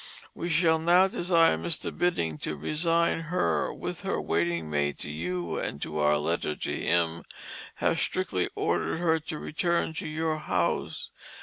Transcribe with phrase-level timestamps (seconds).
[0.33, 1.95] We shall now desire Mr.
[1.95, 6.75] Binning to resign her with her waiting maid to you and in our Letter to
[6.81, 7.23] him
[7.75, 11.11] have strictly ordered her to Return to your House.